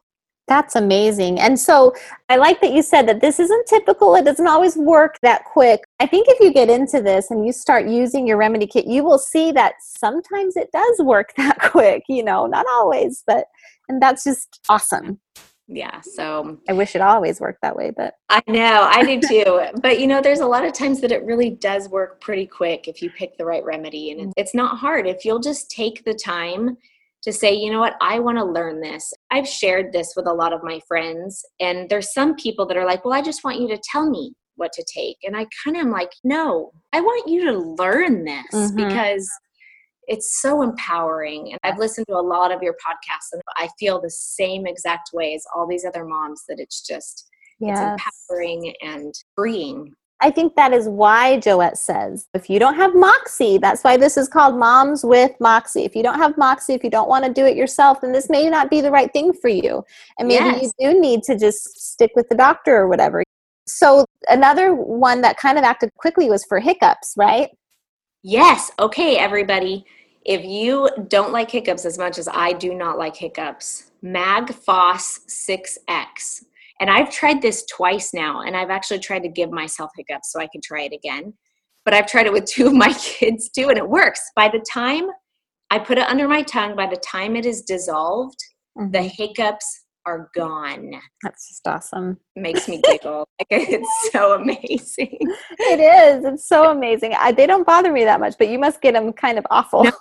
[0.49, 1.39] that's amazing.
[1.39, 1.93] And so
[2.27, 4.15] I like that you said that this isn't typical.
[4.15, 5.81] It doesn't always work that quick.
[5.99, 9.03] I think if you get into this and you start using your remedy kit, you
[9.03, 13.45] will see that sometimes it does work that quick, you know, not always, but,
[13.87, 15.19] and that's just awesome.
[15.71, 16.01] Yeah.
[16.01, 19.79] So I wish it always worked that way, but I know I do too.
[19.81, 22.87] but you know, there's a lot of times that it really does work pretty quick
[22.87, 25.05] if you pick the right remedy and it's not hard.
[25.05, 26.75] If you'll just take the time
[27.21, 29.13] to say, you know what, I want to learn this.
[29.31, 32.85] I've shared this with a lot of my friends, and there's some people that are
[32.85, 35.17] like, well, I just want you to tell me what to take.
[35.23, 38.75] And I kind of am like, no, I want you to learn this mm-hmm.
[38.75, 39.29] because
[40.07, 41.51] it's so empowering.
[41.51, 45.11] And I've listened to a lot of your podcasts, and I feel the same exact
[45.13, 47.27] way as all these other moms that it's just,
[47.59, 47.79] yes.
[47.79, 52.93] it's empowering and freeing I think that is why Joette says if you don't have
[52.93, 55.85] moxie, that's why this is called Moms with Moxie.
[55.85, 58.29] If you don't have moxie, if you don't want to do it yourself, then this
[58.29, 59.83] may not be the right thing for you.
[60.17, 60.73] And maybe yes.
[60.79, 63.23] you do need to just stick with the doctor or whatever.
[63.65, 67.49] So, another one that kind of acted quickly was for hiccups, right?
[68.23, 68.71] Yes.
[68.79, 69.85] Okay, everybody.
[70.25, 75.19] If you don't like hiccups as much as I do not like hiccups, Mag Phos
[75.27, 76.43] 6X
[76.79, 80.39] and I've tried this twice now, and I've actually tried to give myself hiccups so
[80.39, 81.33] I can try it again.
[81.85, 84.21] But I've tried it with two of my kids too, and it works.
[84.35, 85.07] By the time
[85.69, 88.39] I put it under my tongue, by the time it is dissolved,
[88.77, 88.91] mm-hmm.
[88.91, 90.93] the hiccups are gone.
[91.23, 92.17] That's just awesome.
[92.35, 93.27] makes me giggle.
[93.39, 95.17] like it's so amazing.
[95.59, 96.25] It is.
[96.25, 97.13] It's so amazing.
[97.17, 99.83] I, they don't bother me that much, but you must get them kind of awful.
[99.85, 99.91] No,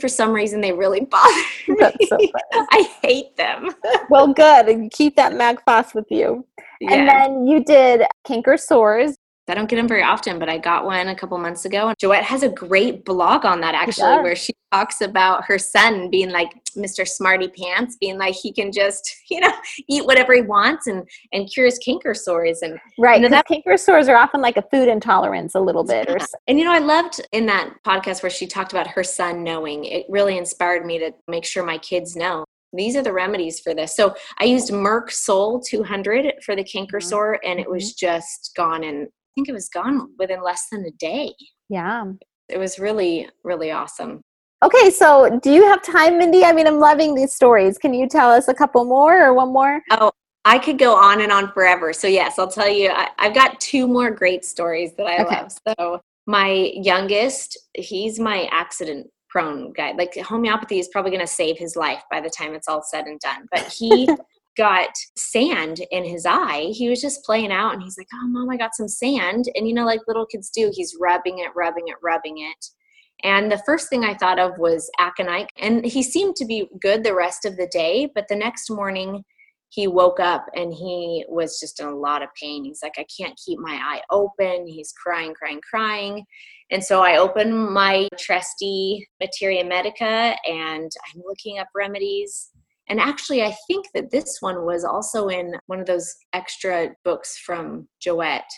[0.00, 2.06] for some reason they really bother me.
[2.06, 2.18] So
[2.54, 3.70] I hate them.
[4.10, 4.68] well, good.
[4.68, 6.46] And keep that Mag Phos with you.
[6.80, 6.94] Yeah.
[6.94, 9.16] And then you did canker sores.
[9.48, 11.88] I don't get them very often, but I got one a couple months ago.
[11.88, 16.10] And Joette has a great blog on that actually, where she talks about her son
[16.10, 17.06] being like Mr.
[17.06, 19.52] Smarty Pants, being like he can just, you know,
[19.88, 22.62] eat whatever he wants and and cure his canker sores.
[22.62, 26.10] And right, because canker sores are often like a food intolerance a little bit.
[26.10, 29.42] Or and you know, I loved in that podcast where she talked about her son
[29.42, 29.84] knowing.
[29.84, 33.74] It really inspired me to make sure my kids know these are the remedies for
[33.74, 33.96] this.
[33.96, 37.08] So I used Merc Sol 200 for the canker mm-hmm.
[37.08, 38.06] sore, and it was mm-hmm.
[38.06, 41.32] just gone in think it was gone within less than a day.
[41.68, 42.04] Yeah.
[42.48, 44.20] It was really, really awesome.
[44.64, 46.44] Okay, so do you have time, Mindy?
[46.44, 47.78] I mean, I'm loving these stories.
[47.78, 49.80] Can you tell us a couple more or one more?
[49.92, 50.10] Oh,
[50.44, 51.92] I could go on and on forever.
[51.92, 55.36] So, yes, I'll tell you, I, have got two more great stories that I okay.
[55.36, 55.52] love.
[55.68, 59.92] So, my youngest, he's my accident prone guy.
[59.92, 63.06] Like homeopathy is probably going to save his life by the time it's all said
[63.06, 63.46] and done.
[63.52, 64.08] But he
[64.58, 66.66] got sand in his eye.
[66.72, 69.46] He was just playing out and he's like, Oh, mom, I got some sand.
[69.54, 72.66] And you know, like little kids do, he's rubbing it, rubbing it, rubbing it.
[73.24, 75.50] And the first thing I thought of was aconite.
[75.58, 78.08] And he seemed to be good the rest of the day.
[78.14, 79.24] But the next morning,
[79.70, 82.64] he woke up and he was just in a lot of pain.
[82.64, 84.66] He's like, I can't keep my eye open.
[84.66, 86.24] He's crying, crying, crying.
[86.70, 92.50] And so I open my trusty Materia Medica and I'm looking up remedies.
[92.88, 97.38] And actually, I think that this one was also in one of those extra books
[97.38, 98.50] from Joette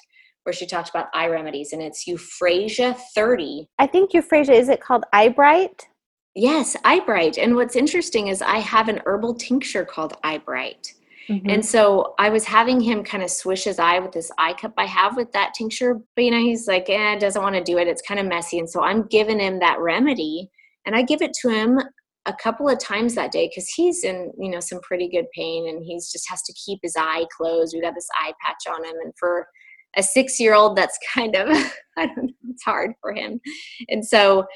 [0.45, 3.69] where she talked about eye remedies and it's Euphrasia 30.
[3.79, 5.87] I think Euphrasia, is it called Eyebright?
[6.35, 7.39] Yes, Eyebright.
[7.39, 10.95] And what's interesting is I have an herbal tincture called Eyebright.
[11.29, 11.51] Mm-hmm.
[11.51, 14.73] And so I was having him kind of swish his eye with this eye cup
[14.77, 17.79] I have with that tincture, but you know, he's like, eh, doesn't want to do
[17.79, 17.87] it.
[17.87, 18.59] It's kind of messy.
[18.59, 20.51] And so I'm giving him that remedy
[20.87, 21.81] and I give it to him
[22.27, 25.69] a couple of times that day because he's in, you know, some pretty good pain
[25.69, 27.75] and he's just has to keep his eye closed.
[27.75, 28.97] We got this eye patch on him.
[29.03, 29.47] And for
[29.97, 31.49] a six year old, that's kind of,
[31.97, 33.41] I don't know, it's hard for him.
[33.89, 34.47] And so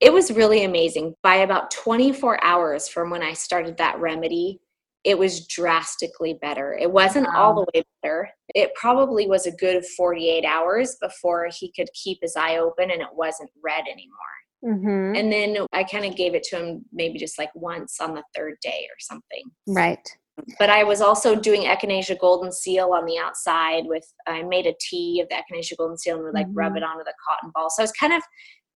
[0.00, 1.14] it was really amazing.
[1.22, 4.60] By about 24 hours from when I started that remedy,
[5.04, 6.74] it was drastically better.
[6.74, 7.36] It wasn't wow.
[7.36, 8.30] all the way better.
[8.54, 13.00] It probably was a good 48 hours before he could keep his eye open and
[13.00, 14.41] it wasn't red anymore.
[14.64, 15.16] Mm-hmm.
[15.16, 18.22] And then I kind of gave it to him maybe just like once on the
[18.34, 19.44] third day or something.
[19.66, 20.08] Right.
[20.58, 24.74] But I was also doing echinacea golden seal on the outside with I made a
[24.80, 26.58] tea of the echinacea golden seal and would like mm-hmm.
[26.58, 27.68] rub it onto the cotton ball.
[27.70, 28.22] So I was kind of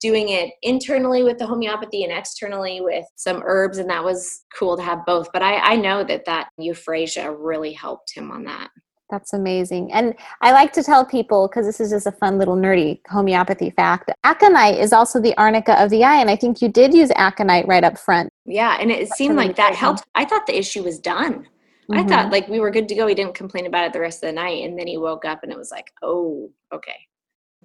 [0.01, 4.77] doing it internally with the homeopathy and externally with some herbs and that was cool
[4.77, 8.69] to have both but i, I know that that euphrasia really helped him on that
[9.11, 9.93] that's amazing.
[9.93, 13.71] And I like to tell people, because this is just a fun little nerdy homeopathy
[13.71, 16.17] fact aconite is also the arnica of the eye.
[16.17, 18.31] And I think you did use aconite right up front.
[18.45, 18.77] Yeah.
[18.81, 20.05] And it seemed like that helped.
[20.15, 21.47] I thought the issue was done.
[21.91, 21.95] Mm-hmm.
[21.95, 23.07] I thought like we were good to go.
[23.07, 24.65] He didn't complain about it the rest of the night.
[24.65, 27.07] And then he woke up and it was like, oh, okay.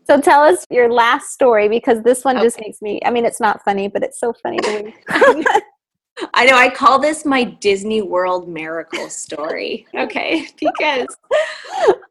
[0.08, 2.46] So tell us your last story because this one okay.
[2.46, 3.00] just makes me.
[3.06, 4.96] I mean, it's not funny, but it's so funny to me.
[6.34, 6.58] I know.
[6.58, 9.88] I call this my Disney World miracle story.
[9.96, 11.08] Okay, because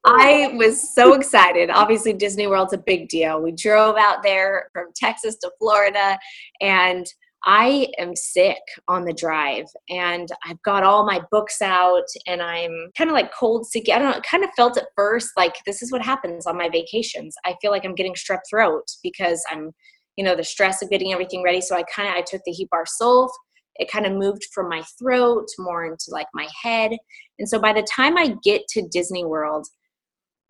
[0.04, 1.70] I was so excited.
[1.70, 3.40] Obviously, Disney World's a big deal.
[3.40, 6.18] We drove out there from Texas to Florida,
[6.60, 7.06] and
[7.44, 12.90] I am sick on the drive and I've got all my books out and I'm
[12.96, 13.88] kind of like cold sick.
[13.90, 16.68] I don't know, kind of felt at first like this is what happens on my
[16.68, 17.34] vacations.
[17.46, 19.70] I feel like I'm getting strep throat because I'm,
[20.16, 21.62] you know, the stress of getting everything ready.
[21.62, 23.30] So I kind of, I took the Hepar Sulf.
[23.76, 26.92] It kind of moved from my throat more into like my head.
[27.38, 29.66] And so by the time I get to Disney World,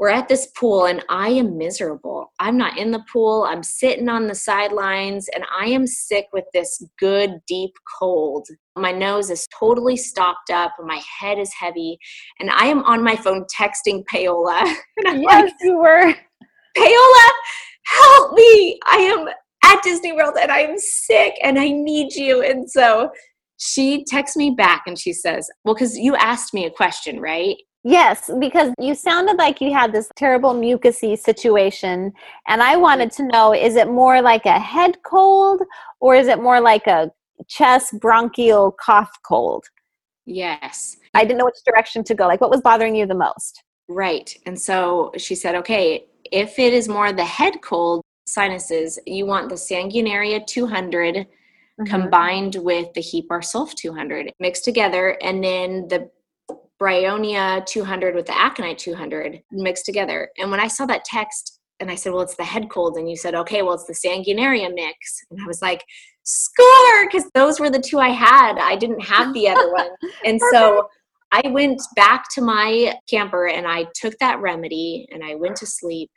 [0.01, 2.33] we're at this pool and I am miserable.
[2.41, 3.45] I'm not in the pool.
[3.47, 8.49] I'm sitting on the sidelines and I am sick with this good deep cold.
[8.77, 10.73] My nose is totally stopped up.
[10.83, 11.99] My head is heavy.
[12.39, 14.63] And I am on my phone texting Paola.
[15.05, 16.15] yes, like, you were.
[16.75, 17.31] Paola,
[17.85, 18.81] help me.
[18.87, 19.29] I am
[19.65, 22.43] at Disney World and I am sick and I need you.
[22.43, 23.11] And so
[23.59, 27.57] she texts me back and she says, Well, because you asked me a question, right?
[27.83, 32.13] Yes, because you sounded like you had this terrible mucusy situation.
[32.47, 35.63] And I wanted to know is it more like a head cold
[36.01, 37.11] or is it more like a
[37.49, 39.65] chest bronchial cough cold?
[40.27, 40.99] Yes.
[41.15, 42.27] I didn't know which direction to go.
[42.27, 43.63] Like, what was bothering you the most?
[43.89, 44.37] Right.
[44.47, 49.49] And so she said, okay, if it is more the head cold sinuses, you want
[49.49, 51.85] the Sanguinaria 200 mm-hmm.
[51.85, 55.17] combined with the Hepar Sulf 200 mixed together.
[55.23, 56.11] And then the
[56.81, 60.31] Bryonia 200 with the Aconite 200 mixed together.
[60.39, 62.97] And when I saw that text and I said, well, it's the head cold.
[62.97, 65.25] And you said, okay, well, it's the Sanguinaria mix.
[65.31, 65.85] And I was like,
[66.23, 68.59] score, because those were the two I had.
[68.59, 69.91] I didn't have the other one.
[70.25, 70.89] And so
[71.33, 75.67] I went back to my camper and I took that remedy and I went to
[75.67, 76.11] sleep.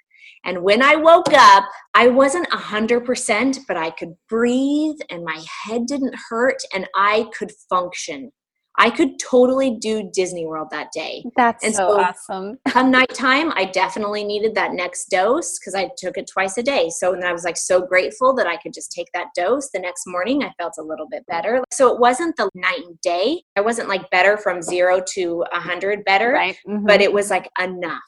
[0.46, 5.86] And when I woke up, I wasn't 100%, but I could breathe and my head
[5.88, 8.32] didn't hurt and I could function.
[8.78, 11.24] I could totally do Disney World that day.
[11.36, 12.58] That's and so, so awesome.
[12.68, 16.90] come nighttime, I definitely needed that next dose because I took it twice a day.
[16.90, 19.70] So then I was like so grateful that I could just take that dose.
[19.72, 21.64] The next morning, I felt a little bit better.
[21.72, 23.44] So it wasn't the night and day.
[23.56, 26.58] I wasn't like better from zero to a hundred better, right.
[26.68, 26.86] mm-hmm.
[26.86, 28.02] but it was like enough.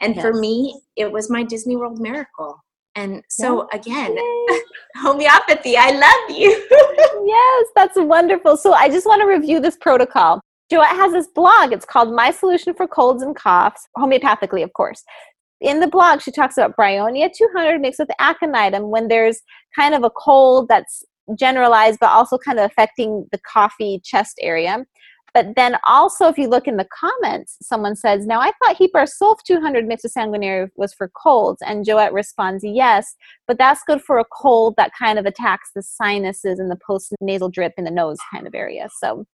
[0.00, 0.22] And yes.
[0.22, 2.62] for me, it was my Disney World miracle.
[2.96, 3.78] And so yeah.
[3.78, 4.16] again,
[4.96, 6.50] homeopathy, I love you.
[7.26, 8.56] yes, that's wonderful.
[8.56, 10.40] So I just want to review this protocol.
[10.72, 11.72] Joette has this blog.
[11.72, 15.02] It's called My Solution for Colds and Coughs, homeopathically, of course.
[15.60, 19.40] In the blog, she talks about Bryonia 200 mixed with aconitum when there's
[19.76, 21.04] kind of a cold that's
[21.38, 24.84] generalized, but also kind of affecting the coffee chest area.
[25.34, 29.06] But then also, if you look in the comments, someone says, Now I thought Hepar
[29.06, 31.62] Sulf 200 mixed sanguinaria was for colds.
[31.64, 33.14] And Joette responds, Yes,
[33.46, 37.14] but that's good for a cold that kind of attacks the sinuses and the post
[37.20, 38.88] nasal drip in the nose kind of area.
[38.98, 39.24] So,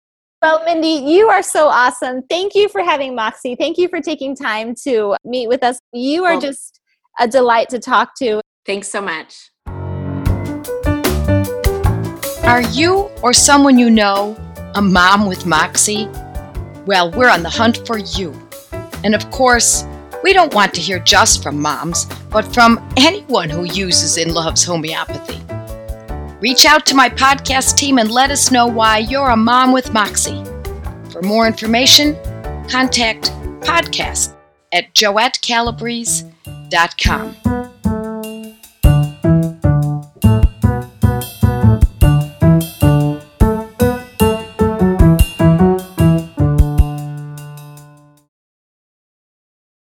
[0.43, 2.23] well, Mindy, you are so awesome.
[2.29, 3.57] Thank you for having Moxie.
[3.57, 5.79] Thank you for taking time to meet with us.
[5.93, 6.81] You are well, just
[7.19, 8.43] a delight to talk to.
[8.67, 9.51] Thanks so much.
[12.45, 14.37] Are you or someone you know
[14.77, 16.07] a mom with Moxie?
[16.85, 18.39] Well, we're on the hunt for you.
[19.03, 19.87] And of course,
[20.23, 24.65] we don't want to hear just from moms, but from anyone who uses and loves
[24.65, 25.41] homeopathy.
[26.41, 29.95] Reach out to my podcast team and let us know why you're a mom with
[29.95, 30.45] Moxie.
[31.11, 32.15] For more information,
[32.69, 33.31] contact
[33.63, 34.35] podcast
[34.73, 37.66] at joettecalabrese.com.